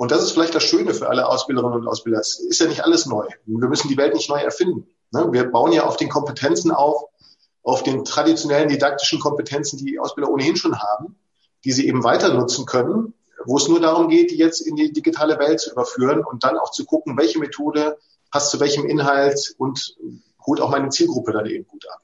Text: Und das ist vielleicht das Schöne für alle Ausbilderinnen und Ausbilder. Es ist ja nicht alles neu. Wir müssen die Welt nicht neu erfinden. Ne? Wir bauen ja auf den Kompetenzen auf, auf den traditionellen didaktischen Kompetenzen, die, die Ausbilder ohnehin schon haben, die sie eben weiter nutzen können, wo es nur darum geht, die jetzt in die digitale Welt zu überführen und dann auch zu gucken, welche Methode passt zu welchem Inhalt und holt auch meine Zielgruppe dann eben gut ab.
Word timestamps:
Und 0.00 0.10
das 0.12 0.22
ist 0.22 0.32
vielleicht 0.32 0.54
das 0.54 0.62
Schöne 0.62 0.94
für 0.94 1.10
alle 1.10 1.28
Ausbilderinnen 1.28 1.80
und 1.80 1.86
Ausbilder. 1.86 2.20
Es 2.20 2.38
ist 2.38 2.58
ja 2.58 2.66
nicht 2.66 2.82
alles 2.82 3.04
neu. 3.04 3.26
Wir 3.44 3.68
müssen 3.68 3.88
die 3.88 3.98
Welt 3.98 4.14
nicht 4.14 4.30
neu 4.30 4.40
erfinden. 4.40 4.88
Ne? 5.10 5.28
Wir 5.30 5.44
bauen 5.44 5.72
ja 5.72 5.84
auf 5.84 5.98
den 5.98 6.08
Kompetenzen 6.08 6.70
auf, 6.70 7.04
auf 7.62 7.82
den 7.82 8.02
traditionellen 8.06 8.70
didaktischen 8.70 9.20
Kompetenzen, 9.20 9.76
die, 9.76 9.84
die 9.84 9.98
Ausbilder 9.98 10.30
ohnehin 10.30 10.56
schon 10.56 10.80
haben, 10.80 11.16
die 11.66 11.72
sie 11.72 11.86
eben 11.86 12.02
weiter 12.02 12.32
nutzen 12.32 12.64
können, 12.64 13.12
wo 13.44 13.58
es 13.58 13.68
nur 13.68 13.78
darum 13.78 14.08
geht, 14.08 14.30
die 14.30 14.38
jetzt 14.38 14.62
in 14.62 14.74
die 14.74 14.90
digitale 14.90 15.38
Welt 15.38 15.60
zu 15.60 15.70
überführen 15.70 16.24
und 16.24 16.44
dann 16.44 16.56
auch 16.56 16.70
zu 16.70 16.86
gucken, 16.86 17.18
welche 17.18 17.38
Methode 17.38 17.98
passt 18.30 18.52
zu 18.52 18.58
welchem 18.58 18.86
Inhalt 18.86 19.54
und 19.58 19.96
holt 20.46 20.62
auch 20.62 20.70
meine 20.70 20.88
Zielgruppe 20.88 21.32
dann 21.32 21.44
eben 21.44 21.66
gut 21.66 21.86
ab. 21.90 22.00